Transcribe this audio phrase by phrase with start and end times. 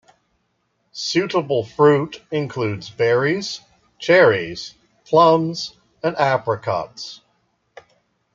[0.93, 3.59] Suitable fruit includes berries,
[3.99, 4.73] cherries,
[5.05, 7.21] plums and apricots.